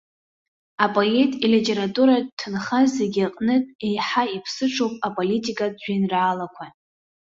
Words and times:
Апоет 0.85 1.31
илитературатә 1.45 2.31
ҭынха 2.39 2.81
зегьы 2.97 3.21
аҟнытә 3.27 3.71
еиҳа 3.87 4.23
иԥсыҽуп 4.35 4.93
аполитикатә 5.07 5.79
жәеинраалақәа. 5.83 6.65